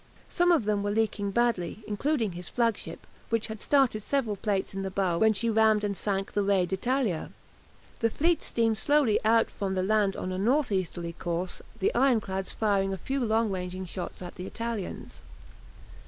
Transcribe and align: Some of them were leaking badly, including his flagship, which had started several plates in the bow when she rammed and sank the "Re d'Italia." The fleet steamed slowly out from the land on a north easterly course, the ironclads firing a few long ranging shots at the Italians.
Some 0.29 0.51
of 0.51 0.65
them 0.65 0.81
were 0.81 0.89
leaking 0.89 1.29
badly, 1.29 1.83
including 1.85 2.31
his 2.31 2.49
flagship, 2.49 3.05
which 3.29 3.45
had 3.45 3.59
started 3.61 4.01
several 4.01 4.35
plates 4.35 4.73
in 4.73 4.81
the 4.81 4.89
bow 4.89 5.19
when 5.19 5.31
she 5.31 5.47
rammed 5.47 5.83
and 5.83 5.95
sank 5.95 6.33
the 6.33 6.41
"Re 6.41 6.65
d'Italia." 6.65 7.29
The 7.99 8.09
fleet 8.09 8.41
steamed 8.41 8.79
slowly 8.79 9.19
out 9.23 9.51
from 9.51 9.75
the 9.75 9.83
land 9.83 10.15
on 10.15 10.31
a 10.31 10.39
north 10.39 10.71
easterly 10.71 11.13
course, 11.13 11.61
the 11.77 11.93
ironclads 11.93 12.51
firing 12.51 12.93
a 12.93 12.97
few 12.97 13.23
long 13.23 13.51
ranging 13.51 13.85
shots 13.85 14.23
at 14.23 14.33
the 14.33 14.47
Italians. 14.47 15.21